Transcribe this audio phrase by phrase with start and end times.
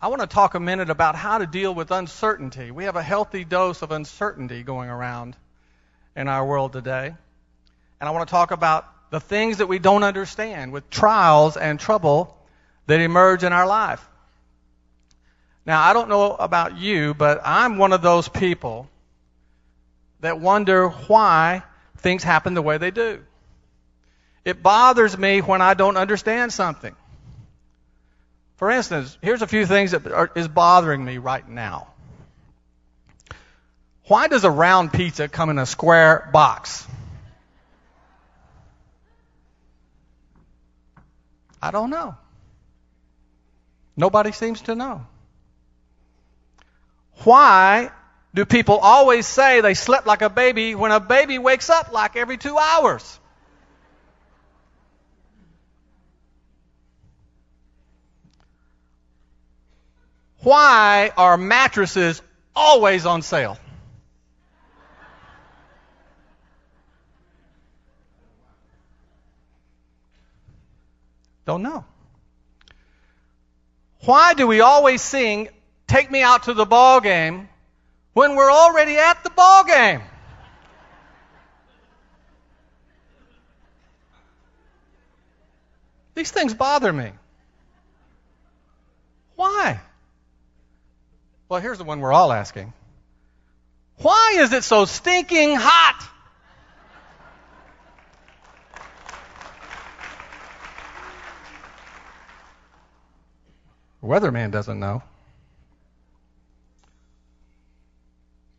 [0.00, 2.70] I want to talk a minute about how to deal with uncertainty.
[2.70, 5.36] We have a healthy dose of uncertainty going around
[6.14, 7.14] in our world today.
[8.00, 11.80] And I want to talk about the things that we don't understand with trials and
[11.80, 12.36] trouble
[12.86, 14.06] that emerge in our life.
[15.66, 18.88] Now, I don't know about you, but I'm one of those people
[20.20, 21.64] that wonder why
[21.96, 23.24] things happen the way they do.
[24.44, 26.94] It bothers me when I don't understand something.
[28.58, 31.86] For instance, here's a few things that are, is bothering me right now.
[34.08, 36.84] Why does a round pizza come in a square box?
[41.62, 42.16] I don't know.
[43.96, 45.06] Nobody seems to know.
[47.22, 47.92] Why
[48.34, 52.16] do people always say they slept like a baby when a baby wakes up like
[52.16, 53.20] every two hours?
[60.40, 62.22] Why are mattresses
[62.54, 63.58] always on sale?
[71.44, 71.84] Don't know.
[74.04, 75.48] Why do we always sing,
[75.86, 77.48] Take Me Out to the Ball Game,
[78.12, 80.02] when we're already at the ball game?
[86.14, 87.12] These things bother me.
[89.36, 89.80] Why?
[91.48, 92.72] Well, here's the one we're all asking.
[93.98, 96.08] Why is it so stinking hot?
[104.02, 105.02] The weatherman doesn't know.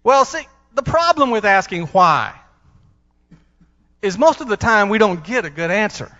[0.03, 2.33] Well, see, the problem with asking why
[4.01, 6.11] is most of the time we don't get a good answer.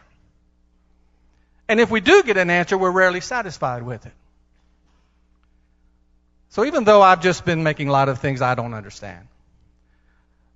[1.68, 4.14] And if we do get an answer, we're rarely satisfied with it.
[6.50, 9.28] So even though I've just been making a lot of things I don't understand,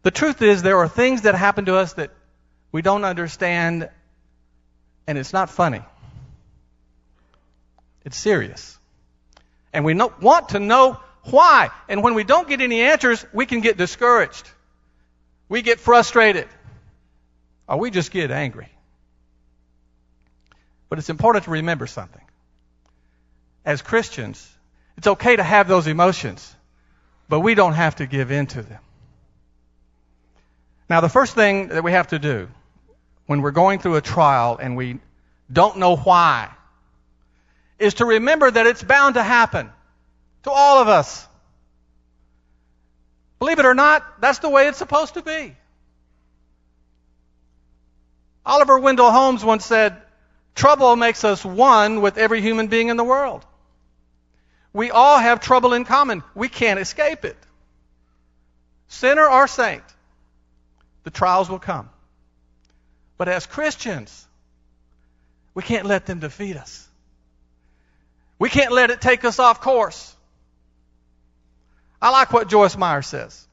[0.01, 2.11] the truth is there are things that happen to us that
[2.71, 3.89] we don't understand,
[5.07, 5.81] and it's not funny.
[8.03, 8.77] It's serious.
[9.71, 11.69] And we want to know why.
[11.87, 14.49] And when we don't get any answers, we can get discouraged.
[15.47, 16.47] We get frustrated.
[17.67, 18.69] Or we just get angry.
[20.89, 22.21] But it's important to remember something.
[23.65, 24.52] As Christians,
[24.97, 26.55] it's okay to have those emotions,
[27.29, 28.79] but we don't have to give in to them.
[30.89, 32.49] Now, the first thing that we have to do
[33.25, 34.99] when we're going through a trial and we
[35.51, 36.49] don't know why
[37.79, 39.71] is to remember that it's bound to happen
[40.43, 41.27] to all of us.
[43.39, 45.55] Believe it or not, that's the way it's supposed to be.
[48.45, 49.97] Oliver Wendell Holmes once said,
[50.55, 53.45] Trouble makes us one with every human being in the world.
[54.73, 56.23] We all have trouble in common.
[56.33, 57.37] We can't escape it.
[58.87, 59.83] Sinner or saint,
[61.03, 61.89] the trials will come.
[63.17, 64.27] But as Christians,
[65.53, 66.87] we can't let them defeat us.
[68.39, 70.15] We can't let it take us off course.
[72.01, 73.47] I like what Joyce Meyer says.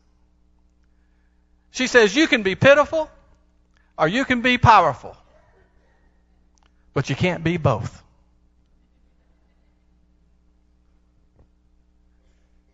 [1.70, 3.10] She says, You can be pitiful
[3.97, 5.16] or you can be powerful,
[6.94, 8.03] but you can't be both.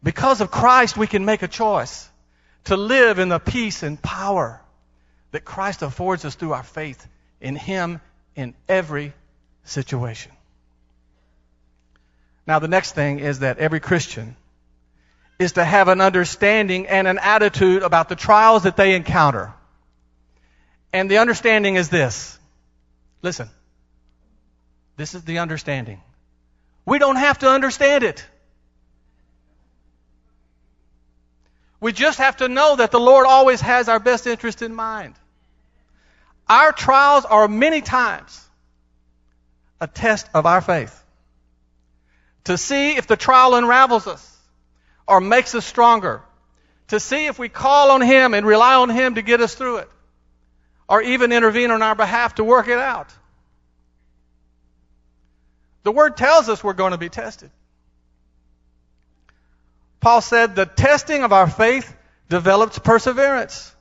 [0.07, 2.09] Because of Christ, we can make a choice
[2.67, 4.63] to live in the peace and power
[5.33, 7.05] that Christ affords us through our faith
[7.41, 8.01] in Him
[8.37, 9.15] in every
[9.65, 10.31] situation.
[12.47, 14.37] Now, the next thing is that every Christian
[15.41, 19.53] is to have an understanding and an attitude about the trials that they encounter.
[20.93, 22.39] And the understanding is this.
[23.23, 23.51] Listen.
[24.97, 26.01] This is the understanding.
[26.85, 28.25] We don't have to understand it.
[31.81, 35.15] We just have to know that the Lord always has our best interest in mind.
[36.49, 38.43] Our trials are many times
[39.81, 41.03] a test of our faith.
[42.45, 44.37] To see if the trial unravels us
[45.07, 46.23] or makes us stronger.
[46.89, 49.79] To see if we call on Him and rely on Him to get us through
[49.79, 49.91] it.
[50.89, 53.09] Or even intervene on our behalf to work it out.
[55.83, 57.51] The Word tells us we're going to be tested.
[60.07, 61.93] Paul said, the testing of our faith
[62.29, 63.75] develops perseverance.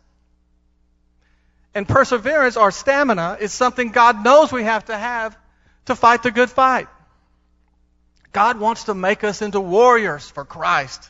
[1.75, 5.38] And perseverance or stamina is something God knows we have to have
[5.86, 6.88] to fight the good fight.
[8.31, 11.07] God wants to make us into warriors for Christ.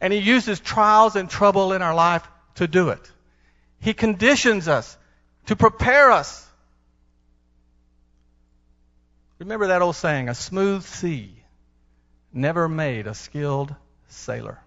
[0.00, 3.12] And He uses trials and trouble in our life to do it.
[3.78, 4.98] He conditions us
[5.46, 6.44] to prepare us.
[9.38, 11.39] Remember that old saying, a smooth sea
[12.32, 13.74] never made a skilled
[14.08, 14.58] sailor.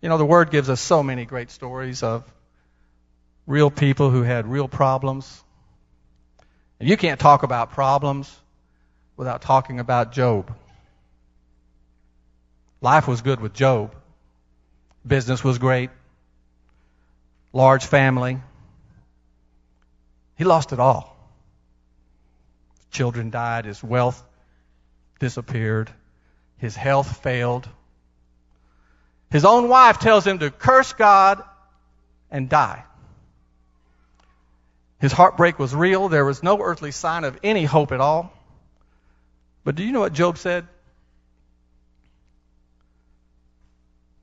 [0.00, 2.24] You know, the Word gives us so many great stories of
[3.46, 5.42] real people who had real problems.
[6.80, 8.34] And you can't talk about problems
[9.16, 10.54] without talking about Job.
[12.80, 13.94] Life was good with Job.
[15.06, 15.90] Business was great.
[17.52, 18.40] Large family.
[20.36, 21.16] He lost it all.
[22.90, 23.64] Children died.
[23.64, 24.22] His wealth
[25.24, 25.90] disappeared.
[26.58, 27.66] His health failed.
[29.30, 31.42] His own wife tells him to curse God
[32.30, 32.84] and die.
[34.98, 36.10] His heartbreak was real.
[36.10, 38.34] There was no earthly sign of any hope at all.
[39.64, 40.68] But do you know what Job said?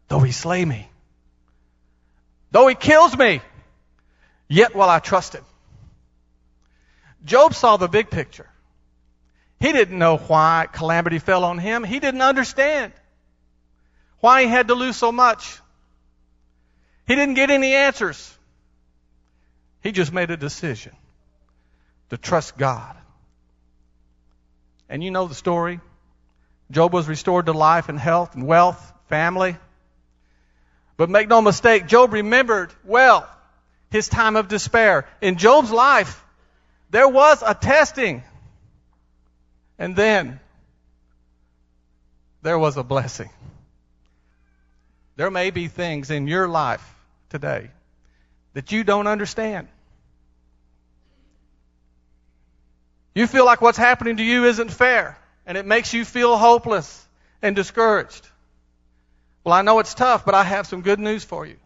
[0.08, 0.88] Though he slay me,
[2.52, 3.42] though he kills me,
[4.48, 5.46] yet will I trust him.
[7.26, 8.51] Job saw the big picture.
[9.62, 11.84] He didn't know why calamity fell on him.
[11.84, 12.94] He didn't understand
[14.20, 15.60] why he had to lose so much.
[17.06, 18.38] He didn't get any answers.
[19.82, 20.94] He just made a decision
[22.10, 22.96] to trust God.
[24.90, 25.80] And you know the story.
[26.72, 29.58] Job was restored to life and health and wealth, family.
[30.98, 33.30] But make no mistake, Job remembered well
[33.92, 35.08] his time of despair.
[35.22, 36.24] In Job's life,
[36.90, 38.24] there was a testing.
[39.82, 40.40] And then
[42.44, 43.32] there was a blessing.
[45.16, 46.88] There may be things in your life
[47.32, 47.72] today
[48.54, 49.70] that you don't understand.
[53.16, 55.18] You feel like what's happening to you isn't fair,
[55.48, 57.08] and it makes you feel hopeless
[57.42, 58.28] and discouraged.
[59.44, 61.58] Well, I know it's tough, but I have some good news for you.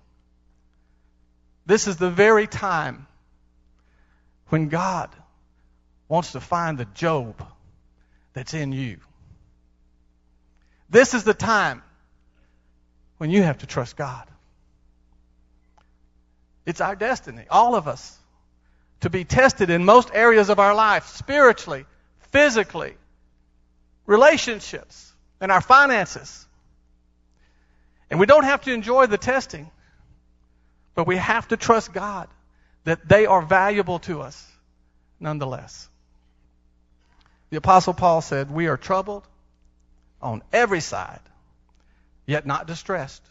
[1.65, 3.07] This is the very time
[4.47, 5.09] when God
[6.07, 7.45] wants to find the Job
[8.35, 8.97] that's in you.
[10.89, 11.81] This is the time
[13.17, 14.27] when you have to trust God.
[16.65, 18.17] It's our destiny, all of us,
[19.01, 21.85] to be tested in most areas of our life spiritually,
[22.31, 22.95] physically,
[24.05, 26.45] relationships, and our finances.
[28.09, 29.71] And we don't have to enjoy the testing,
[30.93, 32.27] but we have to trust God
[32.83, 34.45] that they are valuable to us
[35.19, 35.87] nonetheless.
[37.55, 39.25] The Apostle Paul said, We are troubled
[40.21, 41.21] on every side,
[42.25, 43.23] yet not distressed.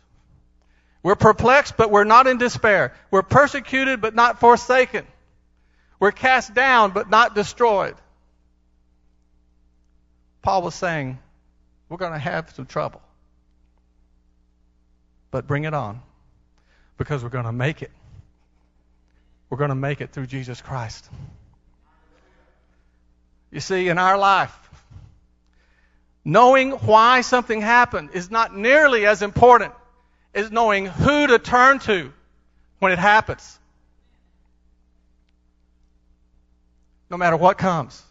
[1.02, 2.94] We're perplexed, but we're not in despair.
[3.10, 5.06] We're persecuted, but not forsaken.
[6.00, 7.96] We're cast down, but not destroyed.
[10.40, 11.18] Paul was saying,
[11.90, 13.02] We're going to have some trouble.
[15.32, 16.00] But bring it on,
[16.96, 17.90] because we're going to make it.
[19.50, 21.10] We're going to make it through Jesus Christ.
[23.54, 24.52] You see, in our life,
[26.24, 29.72] knowing why something happened is not nearly as important
[30.34, 32.12] as knowing who to turn to
[32.80, 33.56] when it happens.
[37.08, 38.02] No matter what comes,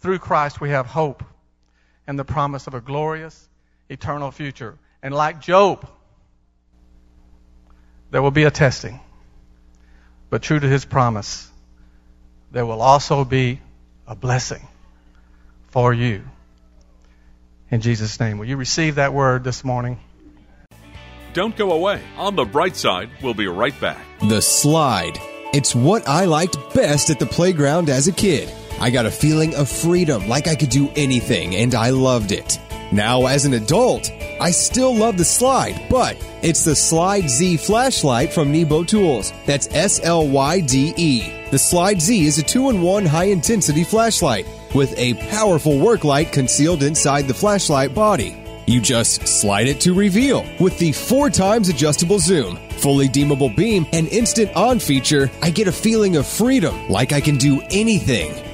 [0.00, 1.22] through Christ we have hope
[2.06, 3.48] and the promise of a glorious,
[3.90, 4.78] eternal future.
[5.02, 5.86] And like Job,
[8.10, 8.98] there will be a testing.
[10.30, 11.46] But true to his promise,
[12.50, 13.60] there will also be
[14.06, 14.66] a blessing
[15.68, 16.22] for you.
[17.70, 19.98] In Jesus' name, will you receive that word this morning?
[21.32, 22.00] Don't go away.
[22.16, 23.98] On the bright side, we'll be right back.
[24.20, 25.18] The slide.
[25.52, 28.52] It's what I liked best at the playground as a kid.
[28.80, 32.58] I got a feeling of freedom, like I could do anything, and I loved it.
[32.92, 38.30] Now, as an adult, I still love the slide, but it's the Slyde Z flashlight
[38.30, 39.32] from Nebo Tools.
[39.46, 41.20] That's S L Y D E.
[41.50, 46.04] The Slyde Z is a two in one high intensity flashlight with a powerful work
[46.04, 48.36] light concealed inside the flashlight body.
[48.66, 50.44] You just slide it to reveal.
[50.60, 55.68] With the four times adjustable zoom, fully dimmable beam, and instant on feature, I get
[55.68, 58.53] a feeling of freedom, like I can do anything.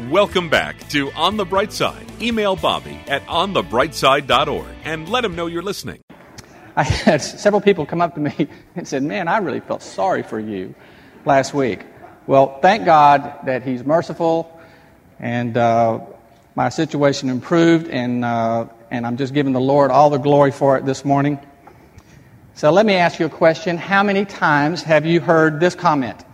[0.00, 2.06] Welcome back to On the Bright Side.
[2.20, 6.00] Email Bobby at onthebrightside.org and let him know you're listening.
[6.74, 10.22] I had several people come up to me and said, Man, I really felt sorry
[10.22, 10.74] for you
[11.26, 11.80] last week.
[12.26, 14.58] Well, thank God that He's merciful
[15.18, 16.00] and uh,
[16.54, 20.78] my situation improved, and, uh, and I'm just giving the Lord all the glory for
[20.78, 21.38] it this morning.
[22.54, 23.76] So let me ask you a question.
[23.76, 26.24] How many times have you heard this comment?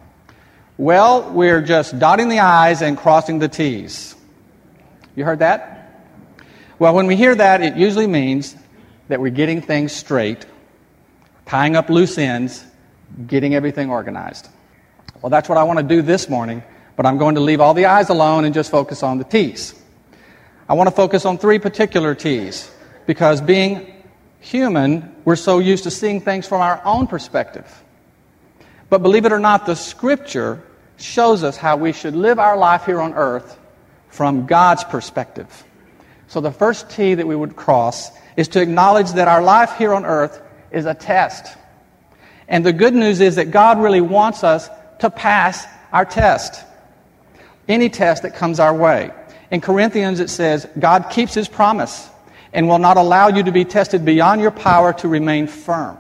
[0.79, 4.15] Well, we're just dotting the I's and crossing the T's.
[5.17, 6.07] You heard that?
[6.79, 8.55] Well, when we hear that, it usually means
[9.09, 10.47] that we're getting things straight,
[11.47, 12.65] tying up loose ends,
[13.27, 14.49] getting everything organized.
[15.21, 16.63] Well, that's what I want to do this morning,
[16.95, 19.75] but I'm going to leave all the I's alone and just focus on the T's.
[20.69, 22.71] I want to focus on three particular T's
[23.05, 24.05] because being
[24.39, 27.83] human, we're so used to seeing things from our own perspective.
[28.91, 30.63] But believe it or not, the scripture
[30.97, 33.59] shows us how we should live our life here on earth
[34.09, 35.65] from God's perspective.
[36.29, 39.95] So the first T that we would cross is to acknowledge that our life here
[39.95, 40.41] on earth
[40.71, 41.57] is a test.
[42.49, 44.69] And the good news is that God really wants us
[45.01, 46.65] to pass our test.
[47.69, 49.11] Any test that comes our way.
[49.51, 52.09] In Corinthians, it says, God keeps his promise
[52.53, 55.99] and will not allow you to be tested beyond your power to remain firm.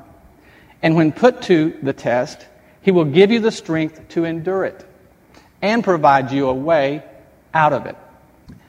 [0.82, 2.46] And when put to the test,
[2.88, 4.82] he will give you the strength to endure it
[5.60, 7.02] and provide you a way
[7.52, 7.94] out of it.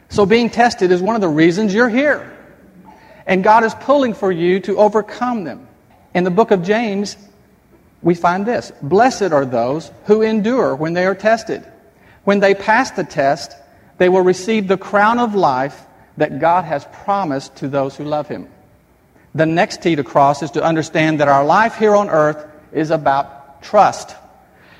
[0.09, 2.38] So being tested is one of the reasons you're here.
[3.25, 5.69] And God is pulling for you to overcome them.
[6.13, 7.15] In the book of James,
[8.01, 11.63] we find this Blessed are those who endure when they are tested.
[12.25, 13.55] When they pass the test,
[13.99, 15.81] they will receive the crown of life
[16.17, 18.49] that God has promised to those who love Him.
[19.33, 22.91] The next T to cross is to understand that our life here on earth is
[22.91, 24.15] about trust.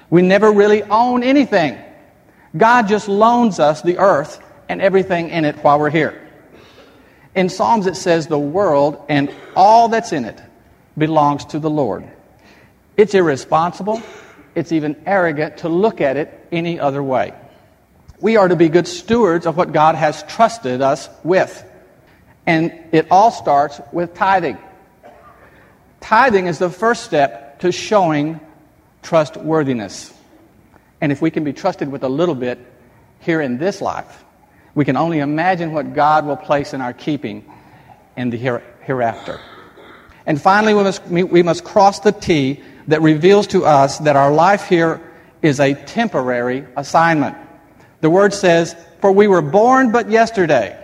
[0.09, 1.77] We never really own anything.
[2.55, 6.27] God just loans us the earth and everything in it while we're here.
[7.36, 10.41] In Psalms, it says the world and all that's in it
[10.98, 12.09] belongs to the Lord.
[12.98, 14.01] It's irresponsible,
[14.55, 17.33] it's even arrogant to look at it any other way.
[18.19, 21.65] We are to be good stewards of what God has trusted us with.
[22.45, 24.57] And it all starts with tithing.
[26.01, 28.39] Tithing is the first step to showing
[29.01, 30.13] trustworthiness.
[31.01, 32.60] And if we can be trusted with a little bit
[33.20, 34.24] here in this life,
[34.75, 37.46] we can only imagine what God will place in our keeping
[38.15, 38.38] in the
[38.82, 39.39] hereafter.
[40.25, 44.32] And finally, we must, we must cross the T that reveals to us that our
[44.32, 45.01] life here
[45.41, 47.36] is a temporary assignment.
[48.01, 50.77] The word says, For we were born but yesterday,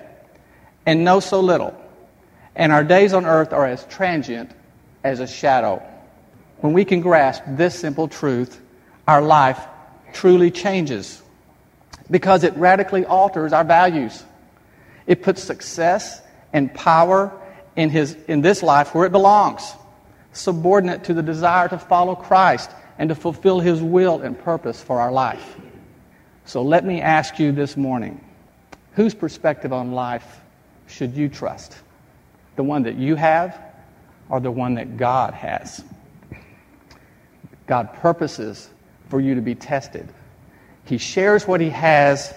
[0.85, 1.75] and know so little,
[2.55, 4.51] and our days on earth are as transient
[5.03, 5.83] as a shadow.
[6.65, 8.59] When we can grasp this simple truth,
[9.07, 9.59] our life
[10.13, 11.21] truly changes
[12.09, 14.23] because it radically alters our values.
[15.05, 17.31] It puts success and power
[17.75, 19.73] in, his, in this life where it belongs,
[20.33, 24.99] subordinate to the desire to follow Christ and to fulfill his will and purpose for
[24.99, 25.57] our life.
[26.45, 28.19] So let me ask you this morning
[28.93, 30.41] whose perspective on life
[30.87, 31.77] should you trust?
[32.55, 33.61] The one that you have
[34.29, 35.83] or the one that God has?
[37.67, 38.69] God purposes
[39.09, 40.07] for you to be tested.
[40.85, 42.33] He shares what He has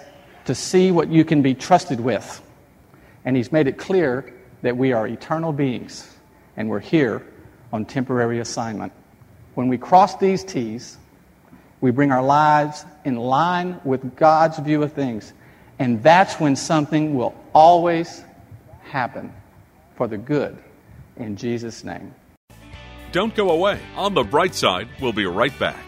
[0.47, 2.43] to see what you can be trusted with.
[3.25, 4.33] And He's made it clear
[4.63, 6.09] that we are eternal beings
[6.57, 7.27] and we're here
[7.73, 8.93] on temporary assignment.
[9.55, 10.97] When we cross these T's,
[11.81, 15.33] we bring our lives in line with God's view of things.
[15.79, 18.25] And that's when something will always
[18.83, 19.33] happen
[19.97, 20.59] for the good
[21.17, 22.15] In Jesus' name.
[23.13, 23.81] Don't go away.
[23.97, 25.88] On the bright side, we'll be right back.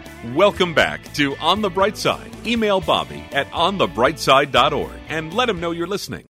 [0.23, 2.29] Welcome back to On the Bright Side.
[2.45, 6.27] Email Bobby at onthebrightside.org and let him know you're listening.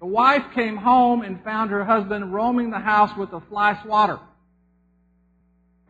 [0.00, 4.18] The wife came home and found her husband roaming the house with a fly swatter.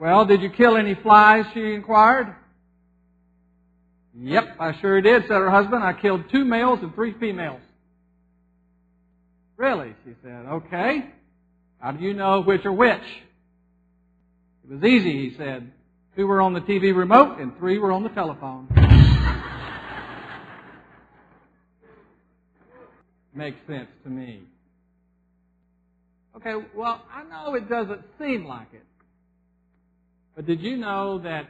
[0.01, 1.45] Well, did you kill any flies?
[1.55, 2.35] she inquired.
[4.19, 5.85] Yep, I sure did, said her husband.
[5.85, 7.61] I killed two males and three females.
[9.57, 9.95] Really?
[10.05, 10.47] She said.
[10.47, 11.07] Okay.
[11.79, 12.99] How do you know which are which?
[14.65, 15.71] It was easy, he said.
[16.15, 18.69] Two were on the TV remote and three were on the telephone.
[23.35, 24.43] Makes sense to me.
[26.37, 28.85] Okay, well, I know it doesn't seem like it.
[30.37, 31.49] But did you know that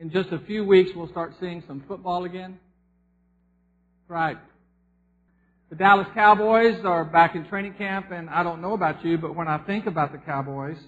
[0.00, 2.58] in just a few weeks we'll start seeing some football again?
[4.08, 4.38] Right.
[5.70, 9.34] The Dallas Cowboys are back in training camp, and I don't know about you, but
[9.34, 10.78] when I think about the Cowboys,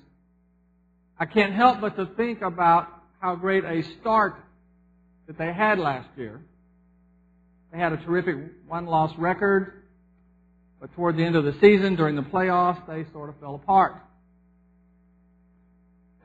[1.18, 2.88] I can't help but to think about
[3.20, 4.36] how great a start
[5.26, 6.40] that they had last year.
[7.72, 9.82] They had a terrific one-loss record,
[10.80, 13.96] but toward the end of the season, during the playoffs, they sort of fell apart.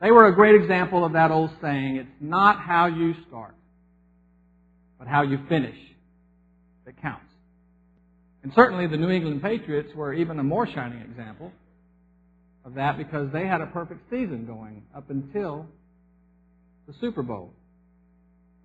[0.00, 3.54] They were a great example of that old saying, it's not how you start,
[4.98, 5.76] but how you finish
[6.84, 7.24] that counts.
[8.42, 11.50] And certainly the New England Patriots were even a more shining example
[12.64, 15.66] of that because they had a perfect season going up until
[16.86, 17.52] the Super Bowl.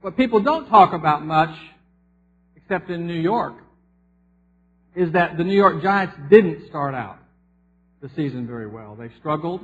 [0.02, 1.56] What people don't talk about much,
[2.56, 3.56] except in New York,
[4.96, 7.20] is that the New York Giants didn't start out
[8.02, 8.96] the season very well.
[8.96, 9.62] They struggled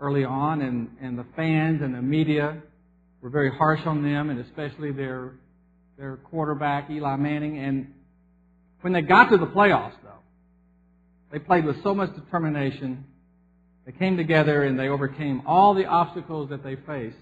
[0.00, 2.62] early on, and, and the fans and the media
[3.20, 5.32] were very harsh on them, and especially their
[5.96, 7.58] their quarterback Eli Manning.
[7.58, 7.94] And
[8.80, 10.10] when they got to the playoffs, though,
[11.32, 13.04] they played with so much determination.
[13.86, 17.16] They came together and they overcame all the obstacles that they faced,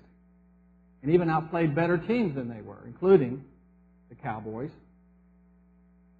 [1.02, 3.44] and even outplayed better teams than they were, including
[4.08, 4.70] the Cowboys.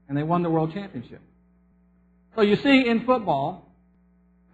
[0.08, 1.20] And they won the world championship.
[2.34, 3.70] So you see, in football,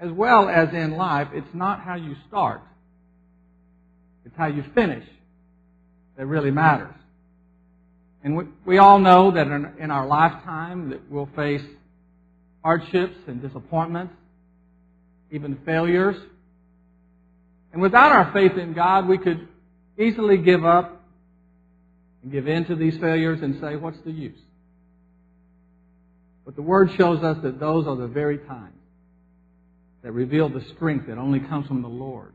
[0.01, 2.61] as well as in life, it's not how you start,
[4.25, 5.09] it's how you finish
[6.17, 6.95] that really matters.
[8.23, 11.63] And we, we all know that in, in our lifetime that we'll face
[12.63, 14.13] hardships and disappointments,
[15.31, 16.17] even failures.
[17.73, 19.49] And without our faith in God, we could
[19.99, 21.03] easily give up
[22.23, 24.39] and give in to these failures and say, what's the use?
[26.45, 28.75] But the Word shows us that those are the very times
[30.03, 32.33] that reveal the strength that only comes from the Lord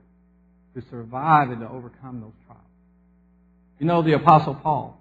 [0.75, 2.61] to survive and to overcome those trials.
[3.79, 4.99] You know, the Apostle Paul,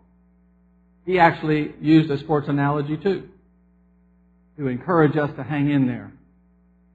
[1.04, 3.28] he actually used a sports analogy too
[4.56, 6.11] to encourage us to hang in there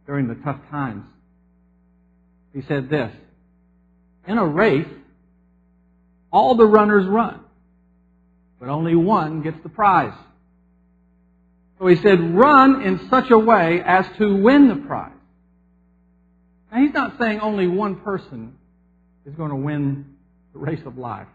[0.08, 1.06] during the tough times.
[2.54, 3.14] He said this
[4.26, 4.88] In a race,
[6.32, 7.42] all the runners run,
[8.60, 10.18] but only one gets the prize.
[11.78, 15.12] So he said, run in such a way as to win the prize.
[16.72, 18.58] Now he's not saying only one person
[19.28, 20.16] is going to win
[20.54, 21.28] the race of life.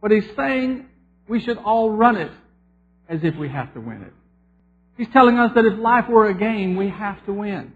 [0.00, 0.86] But he's saying
[1.28, 2.32] we should all run it
[3.08, 4.12] as if we have to win it.
[5.02, 7.72] He's telling us that if life were a game, we have to win.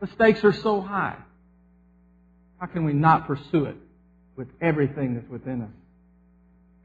[0.00, 1.16] The stakes are so high.
[2.60, 3.74] How can we not pursue it
[4.36, 5.72] with everything that's within us.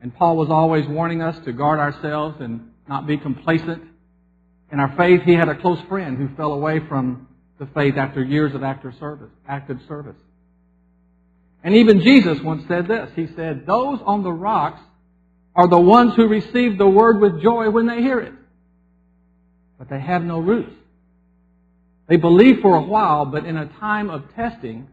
[0.02, 3.84] And Paul was always warning us to guard ourselves and not be complacent
[4.72, 5.22] in our faith.
[5.22, 7.28] He had a close friend who fell away from
[7.60, 9.30] the faith after years of active service.
[9.48, 10.18] Active service.
[11.64, 13.12] And even Jesus once said this.
[13.16, 14.82] He said, Those on the rocks
[15.56, 18.34] are the ones who receive the word with joy when they hear it.
[19.84, 20.72] But they have no roots.
[22.08, 24.88] They believe for a while, but in a time of testing,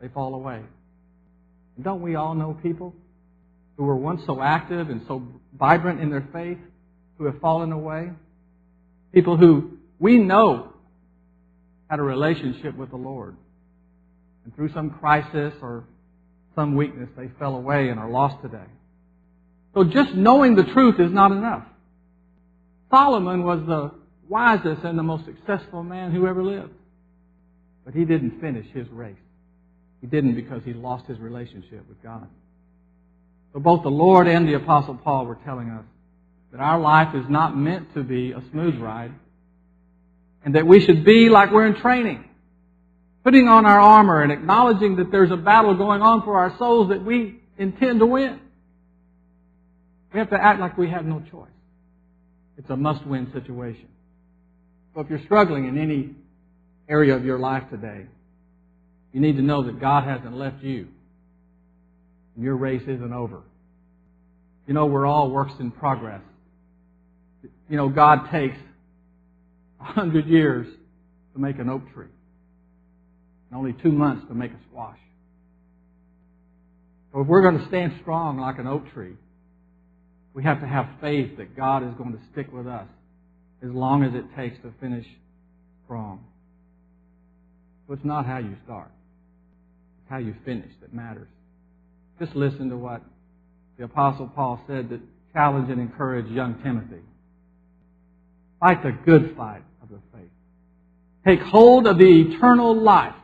[0.00, 0.62] they fall away.
[1.76, 2.94] And don't we all know people
[3.76, 6.56] who were once so active and so vibrant in their faith
[7.18, 8.12] who have fallen away?
[9.12, 10.72] People who we know
[11.90, 13.36] had a relationship with the Lord.
[14.46, 15.84] And through some crisis or
[16.54, 18.70] some weakness, they fell away and are lost today.
[19.74, 21.64] So just knowing the truth is not enough.
[22.90, 23.92] Solomon was the
[24.28, 26.72] wisest and the most successful man who ever lived.
[27.84, 29.16] But he didn't finish his race.
[30.00, 32.28] He didn't because he lost his relationship with God.
[33.52, 35.84] So both the Lord and the Apostle Paul were telling us
[36.52, 39.12] that our life is not meant to be a smooth ride
[40.44, 42.24] and that we should be like we're in training,
[43.24, 46.90] putting on our armor and acknowledging that there's a battle going on for our souls
[46.90, 48.40] that we intend to win.
[50.12, 51.50] We have to act like we have no choice.
[52.58, 53.86] It's a must-win situation.
[54.94, 56.10] So if you're struggling in any
[56.88, 58.06] area of your life today,
[59.12, 60.88] you need to know that God hasn't left you.
[62.34, 63.42] And your race isn't over.
[64.66, 66.20] You know, we're all works in progress.
[67.70, 68.56] You know, God takes
[69.80, 70.66] a hundred years
[71.34, 72.08] to make an oak tree.
[73.50, 74.98] And only two months to make a squash.
[77.12, 79.14] So if we're going to stand strong like an oak tree,
[80.34, 82.86] we have to have faith that God is going to stick with us
[83.62, 85.06] as long as it takes to finish
[85.84, 86.24] strong.
[87.86, 88.90] So it's not how you start.
[90.02, 91.28] It's how you finish that matters.
[92.20, 93.02] Just listen to what
[93.78, 95.00] the Apostle Paul said to
[95.32, 97.02] challenge and encourage young Timothy.
[98.60, 100.30] Fight the good fight of the faith.
[101.26, 103.14] Take hold of the eternal life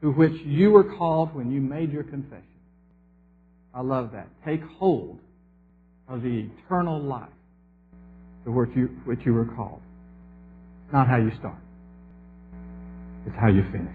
[0.00, 2.44] to which you were called when you made your confession.
[3.74, 4.28] I love that.
[4.44, 5.18] Take hold
[6.08, 7.28] of the eternal life
[8.44, 9.80] to which you, which you were called.
[10.92, 11.58] Not how you start.
[13.26, 13.94] It's how you finish.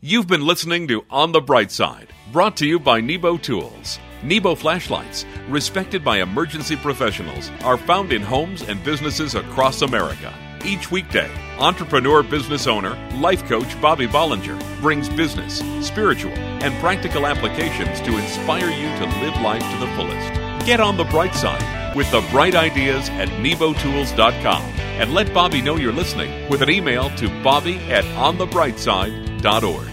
[0.00, 4.00] You've been listening to On the Bright Side, brought to you by Nebo Tools.
[4.24, 10.34] Nebo flashlights, respected by emergency professionals, are found in homes and businesses across America.
[10.64, 18.00] Each weekday, entrepreneur business owner, life coach Bobby Bollinger brings business, spiritual, and practical applications
[18.00, 20.41] to inspire you to live life to the fullest.
[20.64, 25.76] Get on the bright side with the bright ideas at nebotools.com and let Bobby know
[25.76, 29.88] you're listening with an email to bobby at onthebrightside.org.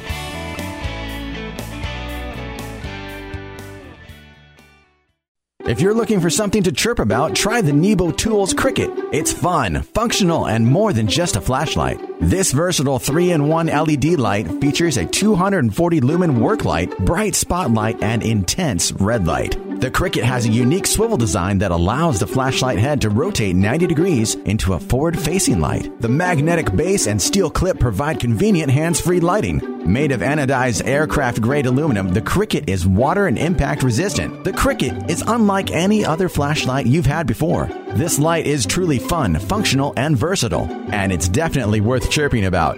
[5.65, 8.89] If you're looking for something to chirp about, try the Nebo Tools Cricket.
[9.12, 11.99] It's fun, functional, and more than just a flashlight.
[12.19, 18.91] This versatile 3-in-1 LED light features a 240 lumen work light, bright spotlight, and intense
[18.93, 19.68] red light.
[19.80, 23.88] The Cricket has a unique swivel design that allows the flashlight head to rotate 90
[23.88, 26.02] degrees into a forward-facing light.
[26.02, 29.62] The magnetic base and steel clip provide convenient hands-free lighting.
[29.89, 34.44] Made of anodized aircraft-grade aluminum, the Cricket is water and impact resistant.
[34.44, 37.68] The Cricket is unlike any other flashlight you've had before.
[37.92, 42.78] This light is truly fun, functional, and versatile, and it's definitely worth chirping about.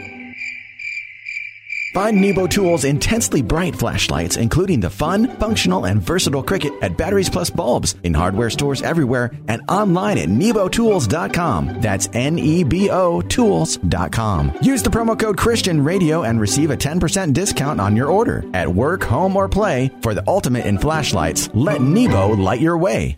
[1.93, 7.29] Find Nebo Tools' intensely bright flashlights, including the fun, functional, and versatile Cricket at Batteries
[7.29, 11.81] Plus Bulbs in hardware stores everywhere and online at nebotools.com.
[11.81, 14.53] That's N E B O Tools.com.
[14.61, 18.45] Use the promo code Christian Radio and receive a 10% discount on your order.
[18.53, 23.17] At work, home, or play, for the ultimate in flashlights, let Nebo light your way.